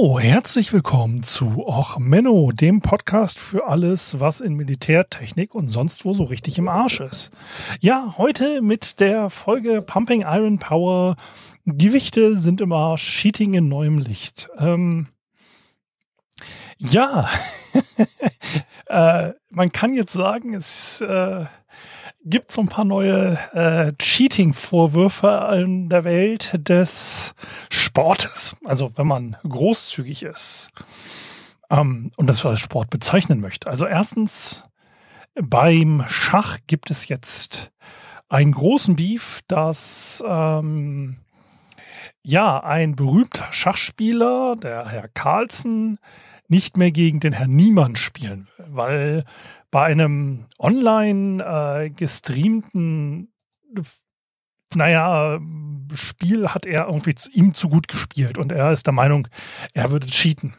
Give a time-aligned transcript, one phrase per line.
[0.00, 6.14] Herzlich willkommen zu Och Menno, dem Podcast für alles, was in Militärtechnik und sonst wo
[6.14, 7.32] so richtig im Arsch ist.
[7.80, 11.16] Ja, heute mit der Folge Pumping Iron Power.
[11.64, 14.48] Gewichte sind im Arsch, Cheating in neuem Licht.
[14.56, 15.08] Ähm,
[16.76, 17.28] ja,
[18.86, 21.44] äh, man kann jetzt sagen, es äh,
[22.28, 27.34] gibt so ein paar neue äh, Cheating-Vorwürfe in der Welt des
[27.70, 28.56] Sportes.
[28.64, 30.68] Also wenn man großzügig ist
[31.70, 33.68] ähm, und das als Sport bezeichnen möchte.
[33.68, 34.64] Also erstens,
[35.34, 37.70] beim Schach gibt es jetzt
[38.28, 41.16] einen großen Beef, dass ähm,
[42.22, 45.98] ja ein berühmter Schachspieler, der Herr Carlsen,
[46.48, 49.24] nicht mehr gegen den Herrn Niemann spielen will, weil
[49.70, 53.32] bei einem online äh, gestreamten,
[54.74, 55.38] naja,
[55.94, 59.28] Spiel hat er irgendwie ihm zu gut gespielt und er ist der Meinung,
[59.72, 60.54] er würde cheaten.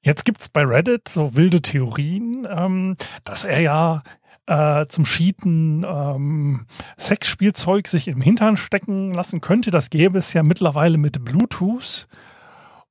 [0.00, 4.02] Jetzt gibt es bei Reddit so wilde Theorien, ähm, dass er ja
[4.46, 6.66] äh, zum Cheaten ähm,
[6.98, 9.70] Sexspielzeug sich im Hintern stecken lassen könnte.
[9.70, 12.08] Das gäbe es ja mittlerweile mit Bluetooth.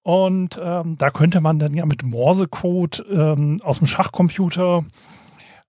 [0.03, 4.85] Und ähm, da könnte man dann ja mit Morsecode ähm, aus dem Schachcomputer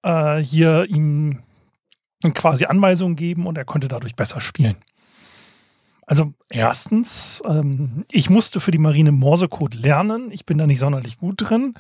[0.02, 1.40] äh, hier ihm
[2.34, 4.76] quasi Anweisungen geben und er könnte dadurch besser spielen.
[6.06, 10.30] Also erstens, ähm, ich musste für die Marine Morsecode lernen.
[10.30, 11.74] Ich bin da nicht sonderlich gut drin.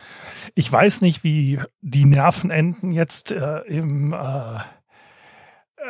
[0.54, 4.58] Ich weiß nicht, wie die Nervenenden jetzt äh, im äh,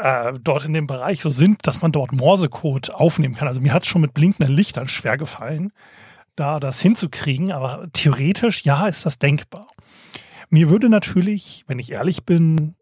[0.00, 3.48] äh, dort in dem Bereich so sind, dass man dort Morsecode aufnehmen kann.
[3.48, 5.72] Also mir hat es schon mit blinkenden Lichtern schwer gefallen
[6.36, 9.66] da das hinzukriegen, aber theoretisch ja, ist das denkbar.
[10.50, 12.74] Mir würde natürlich, wenn ich ehrlich bin,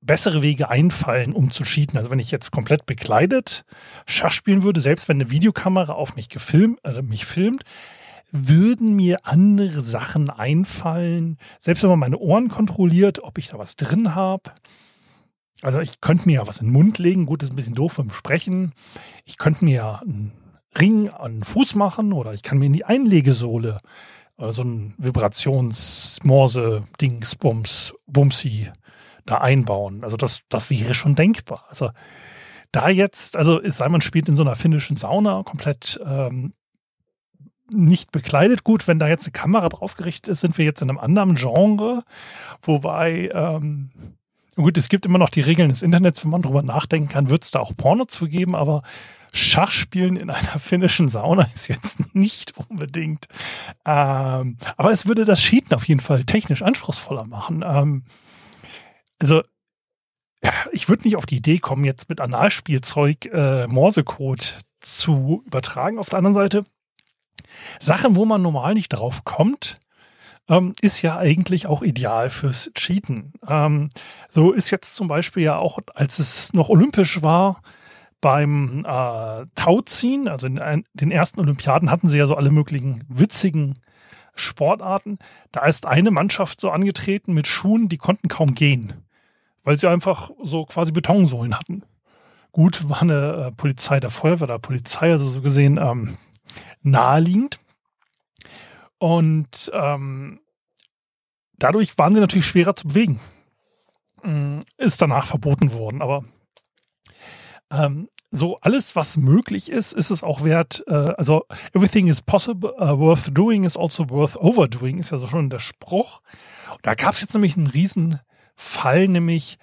[0.00, 1.96] bessere Wege einfallen, um zu cheaten.
[1.96, 3.64] Also wenn ich jetzt komplett bekleidet
[4.06, 7.64] Schach spielen würde, selbst wenn eine Videokamera auf mich gefilmt, also mich filmt,
[8.30, 13.76] würden mir andere Sachen einfallen, selbst wenn man meine Ohren kontrolliert, ob ich da was
[13.76, 14.52] drin habe.
[15.62, 17.74] Also ich könnte mir ja was in den Mund legen, gut, das ist ein bisschen
[17.74, 18.72] doof beim Sprechen.
[19.24, 20.32] Ich könnte mir ja ein
[20.78, 23.78] Ring an den Fuß machen oder ich kann mir in die Einlegesohle
[24.38, 28.70] äh, so ein Vibrations-Morse-Dingsbums, Bumsi
[29.26, 30.04] da einbauen.
[30.04, 31.66] Also das, das wäre schon denkbar.
[31.68, 31.90] Also
[32.72, 36.52] da jetzt, also ist man spielt in so einer finnischen Sauna komplett ähm,
[37.70, 38.64] nicht bekleidet.
[38.64, 41.36] Gut, wenn da jetzt eine Kamera drauf gerichtet ist, sind wir jetzt in einem anderen
[41.36, 42.04] Genre.
[42.62, 43.90] Wobei, ähm,
[44.56, 47.44] gut, es gibt immer noch die Regeln des Internets, wenn man drüber nachdenken kann, wird
[47.44, 48.82] es da auch Porno zu geben, aber
[49.34, 53.26] Schachspielen in einer finnischen Sauna ist jetzt nicht unbedingt.
[53.84, 57.64] Ähm, aber es würde das Cheaten auf jeden Fall technisch anspruchsvoller machen.
[57.66, 58.04] Ähm,
[59.18, 59.42] also,
[60.72, 65.98] ich würde nicht auf die Idee kommen, jetzt mit Analspielzeug äh, Morsecode zu übertragen.
[65.98, 66.64] Auf der anderen Seite,
[67.80, 69.78] Sachen, wo man normal nicht drauf kommt,
[70.48, 73.32] ähm, ist ja eigentlich auch ideal fürs Cheaten.
[73.48, 73.88] Ähm,
[74.28, 77.62] so ist jetzt zum Beispiel ja auch, als es noch olympisch war,
[78.24, 83.78] beim äh, Tauziehen, also in den ersten Olympiaden hatten sie ja so alle möglichen witzigen
[84.34, 85.18] Sportarten.
[85.52, 88.94] Da ist eine Mannschaft so angetreten mit Schuhen, die konnten kaum gehen,
[89.62, 91.82] weil sie einfach so quasi Betonsohlen hatten.
[92.50, 96.16] Gut, war eine äh, Polizei der Feuerwehr, der Polizei, also so gesehen ähm,
[96.80, 97.58] naheliegend.
[98.96, 100.40] Und ähm,
[101.58, 103.20] dadurch waren sie natürlich schwerer zu bewegen.
[104.22, 106.24] Mm, ist danach verboten worden, aber
[107.70, 110.82] ähm, so alles, was möglich ist, ist es auch wert.
[110.88, 115.26] Äh, also everything is possible, uh, worth doing is also worth overdoing, ist ja so
[115.26, 116.20] schon der Spruch.
[116.72, 118.20] Und da gab es jetzt nämlich einen riesen
[118.56, 119.58] Fall, nämlich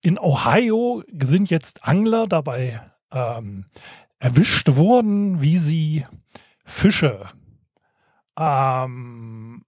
[0.00, 2.80] in Ohio sind jetzt Angler dabei
[3.12, 3.66] ähm,
[4.18, 6.06] erwischt worden, wie sie
[6.64, 7.26] Fische
[8.38, 9.64] ähm,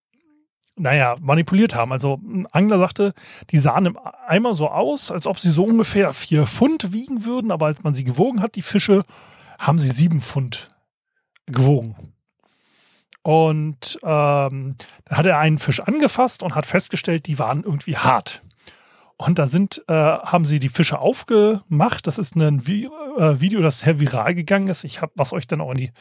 [0.76, 1.92] naja, manipuliert haben.
[1.92, 3.14] Also ein Angler sagte,
[3.50, 7.50] die sahen im Eimer so aus, als ob sie so ungefähr vier Pfund wiegen würden,
[7.50, 9.04] aber als man sie gewogen hat, die Fische,
[9.58, 10.68] haben sie sieben Pfund
[11.46, 12.12] gewogen.
[13.22, 18.42] Und ähm, dann hat er einen Fisch angefasst und hat festgestellt, die waren irgendwie hart.
[19.16, 22.06] Und da sind, äh, haben sie die Fische aufgemacht.
[22.06, 22.84] Das ist ein Vi
[23.18, 24.84] äh, Video, das sehr viral gegangen ist.
[24.84, 25.92] Ich habe was euch dann auch in die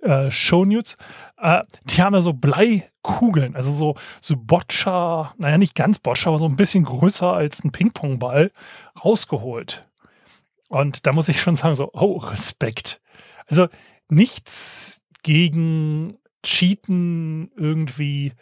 [0.00, 0.96] äh, Shownews.
[1.36, 2.32] Äh, die haben ja so
[3.04, 7.62] Bleikugeln, also so, so Boccia, naja, nicht ganz Boccia, aber so ein bisschen größer als
[7.62, 8.50] ein Ping-Pong-Ball
[9.04, 9.82] rausgeholt.
[10.68, 13.00] Und da muss ich schon sagen, so, oh, Respekt.
[13.46, 13.68] Also
[14.08, 18.32] nichts gegen Cheaten irgendwie.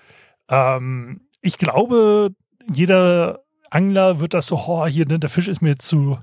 [0.49, 2.35] Ähm, ich glaube,
[2.73, 6.19] jeder Angler wird das so, oh, hier, ne, der Fisch ist mir zu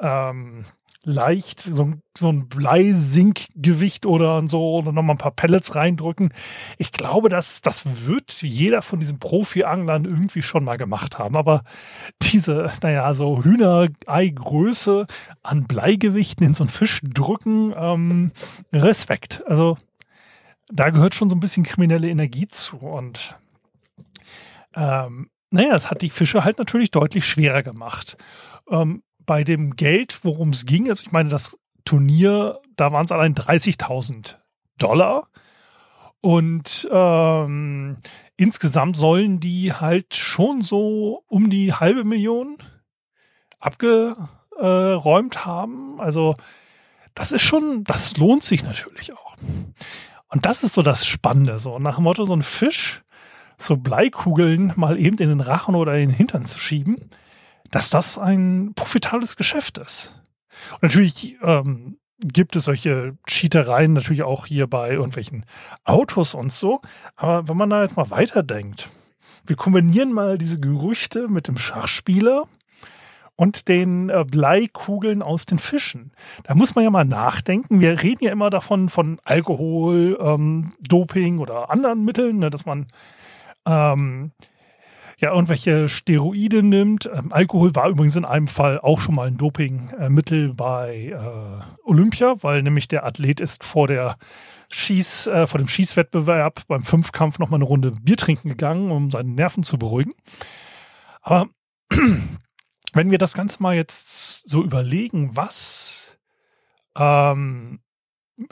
[0.00, 0.66] ähm,
[1.08, 6.34] leicht, so, so ein Bleisinkgewicht oder so, oder nochmal ein paar Pellets reindrücken.
[6.76, 11.36] Ich glaube, dass das wird jeder von diesen Profi-Anglern irgendwie schon mal gemacht haben.
[11.36, 11.62] Aber
[12.20, 15.06] diese, naja, so Hühnerei-Größe
[15.42, 18.32] an Bleigewichten in so einen Fisch drücken, ähm,
[18.72, 19.42] Respekt.
[19.46, 19.78] Also
[20.70, 22.76] da gehört schon so ein bisschen kriminelle Energie zu.
[22.76, 23.34] Und
[24.74, 28.18] ähm, naja, es hat die Fische halt natürlich deutlich schwerer gemacht.
[28.70, 33.12] Ähm, bei dem Geld, worum es ging, also ich meine, das Turnier, da waren es
[33.12, 34.36] allein 30.000
[34.78, 35.28] Dollar.
[36.20, 37.98] Und ähm,
[38.36, 42.56] insgesamt sollen die halt schon so um die halbe Million
[43.60, 46.00] abgeräumt haben.
[46.00, 46.34] Also
[47.14, 49.36] das ist schon, das lohnt sich natürlich auch.
[50.28, 53.02] Und das ist so das Spannende, so nach dem Motto, so ein Fisch,
[53.58, 57.10] so Bleikugeln mal eben in den Rachen oder in den Hintern zu schieben
[57.70, 60.20] dass das ein profitables Geschäft ist.
[60.74, 65.44] Und natürlich ähm, gibt es solche Cheatereien natürlich auch hier bei irgendwelchen
[65.84, 66.80] Autos und so.
[67.16, 68.88] Aber wenn man da jetzt mal weiterdenkt,
[69.46, 72.48] wir kombinieren mal diese Gerüchte mit dem Schachspieler
[73.36, 76.10] und den äh, Bleikugeln aus den Fischen.
[76.42, 77.80] Da muss man ja mal nachdenken.
[77.80, 82.88] Wir reden ja immer davon von Alkohol, ähm, Doping oder anderen Mitteln, ne, dass man
[83.64, 84.32] ähm,
[85.18, 87.10] ja irgendwelche Steroide nimmt.
[87.12, 92.36] Ähm, Alkohol war übrigens in einem Fall auch schon mal ein Dopingmittel bei äh, Olympia,
[92.42, 94.16] weil nämlich der Athlet ist vor der
[94.70, 99.10] Schieß, äh, vor dem Schießwettbewerb beim Fünfkampf noch mal eine Runde Bier trinken gegangen, um
[99.10, 100.12] seine Nerven zu beruhigen.
[101.20, 101.48] Aber
[102.92, 106.18] wenn wir das Ganze mal jetzt so überlegen, was
[106.96, 107.80] ähm,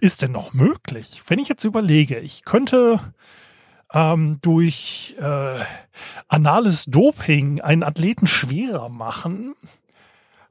[0.01, 1.23] ist denn noch möglich?
[1.29, 3.15] Wenn ich jetzt überlege, ich könnte
[3.97, 5.65] ähm, durch äh,
[6.29, 9.55] anales Doping einen Athleten schwerer machen.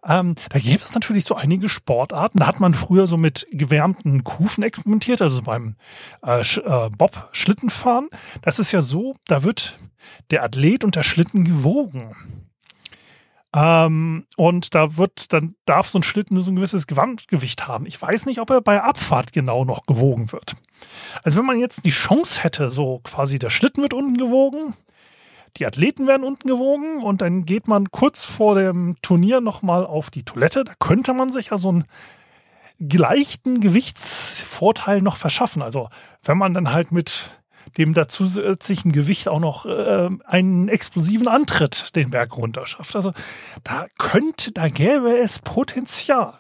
[0.04, 2.40] Ähm, da gäbe es natürlich so einige Sportarten.
[2.40, 5.76] Da hat man früher so mit gewärmten Kufen experimentiert, also beim
[6.26, 8.10] äh, äh, Bob-Schlittenfahren.
[8.42, 9.78] Das ist ja so, da wird
[10.32, 12.16] der Athlet und der Schlitten gewogen.
[13.56, 17.86] Ähm, und da wird, dann darf so ein Schlitten so ein gewisses Gesamtgewicht haben.
[17.88, 20.56] Ich weiß nicht, ob er bei Abfahrt genau noch gewogen wird.
[21.24, 24.74] Also wenn man jetzt die Chance hätte, so quasi der Schlitten wird unten gewogen,
[25.56, 30.10] die Athleten werden unten gewogen und dann geht man kurz vor dem Turnier nochmal auf
[30.10, 30.66] die Toilette.
[30.66, 31.86] Da könnte man sich ja so einen
[32.82, 35.62] gleichen Gewichtsvorteil noch verschaffen.
[35.62, 35.88] Also
[36.24, 37.40] wenn man dann halt mit
[37.78, 42.96] dem zusätzlichen Gewicht auch noch äh, einen explosiven Antritt den Berg runter schafft.
[42.96, 43.14] Also
[43.64, 46.40] da könnte, da gäbe es Potenzial.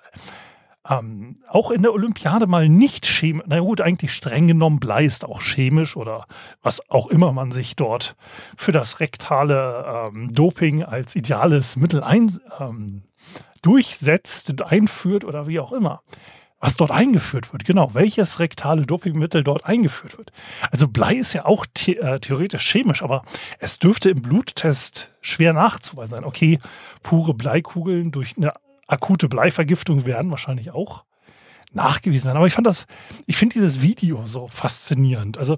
[0.87, 5.25] Ähm, auch in der Olympiade mal nicht chemisch, na gut, eigentlich streng genommen Blei ist
[5.25, 6.27] auch chemisch oder
[6.61, 8.15] was auch immer man sich dort
[8.55, 13.01] für das rektale ähm, Doping als ideales Mittel ein, ähm,
[13.63, 16.03] durchsetzt, einführt oder wie auch immer
[16.65, 17.63] was dort eingeführt wird.
[17.63, 20.31] Genau, welches rektale Dopingmittel dort eingeführt wird.
[20.71, 23.21] Also Blei ist ja auch the äh, theoretisch chemisch, aber
[23.59, 26.25] es dürfte im Bluttest schwer nachzuweisen sein.
[26.25, 26.57] Okay,
[27.03, 28.51] pure Bleikugeln durch eine
[28.87, 31.05] akute Bleivergiftung werden wahrscheinlich auch
[31.71, 32.37] nachgewiesen werden.
[32.37, 32.87] Aber ich fand das,
[33.27, 35.37] ich finde dieses Video so faszinierend.
[35.37, 35.57] Also,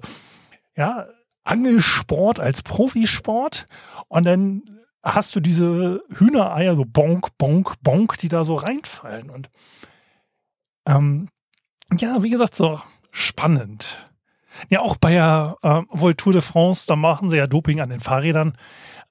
[0.76, 1.06] ja,
[1.42, 3.64] Angelsport als Profisport
[4.08, 4.62] und dann
[5.02, 9.48] hast du diese Hühnereier, so bonk, bonk, bonk, die da so reinfallen und
[10.88, 11.28] ähm,
[11.96, 12.80] ja, wie gesagt, so
[13.12, 14.04] spannend.
[14.70, 18.00] Ja, auch bei der äh, Voltour de France, da machen sie ja Doping an den
[18.00, 18.54] Fahrrädern.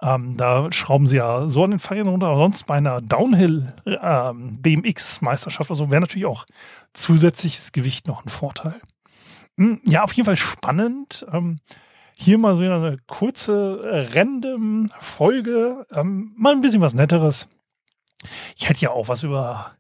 [0.02, 2.28] Ähm, da schrauben sie ja so an den Fahrrädern runter.
[2.28, 6.46] Aber sonst bei einer Downhill ähm, BMX-Meisterschaft, also wäre natürlich auch
[6.94, 8.76] zusätzliches Gewicht noch ein Vorteil.
[9.58, 11.26] Hm, ja, auf jeden Fall spannend.
[11.32, 11.58] Ähm,
[12.16, 15.86] hier mal so eine kurze äh, random Folge.
[15.96, 17.48] Ähm, mal ein bisschen was Netteres.
[18.56, 19.78] Ich hätte ja auch was über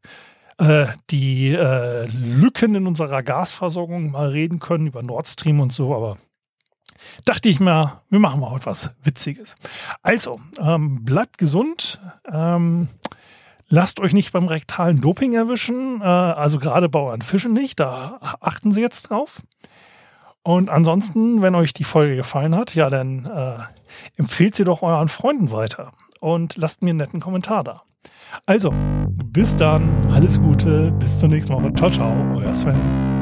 [0.57, 5.95] äh, die äh, Lücken in unserer Gasversorgung mal reden können, über Nord Stream und so,
[5.95, 6.17] aber
[7.25, 9.55] dachte ich mir, wir machen mal heute was Witziges.
[10.01, 12.01] Also, ähm, bleibt gesund.
[12.31, 12.87] Ähm,
[13.69, 16.01] lasst euch nicht beim rektalen Doping erwischen.
[16.01, 17.79] Äh, also gerade bei euren Fischen nicht.
[17.79, 19.41] Da achten Sie jetzt drauf.
[20.43, 23.57] Und ansonsten, wenn euch die Folge gefallen hat, ja, dann äh,
[24.15, 27.81] empfehlt sie doch euren Freunden weiter und lasst mir einen netten Kommentar da.
[28.45, 28.71] Also,
[29.25, 31.73] bis dann, alles Gute, bis zur nächsten Woche.
[31.73, 33.16] Ciao, ciao, euer Sven.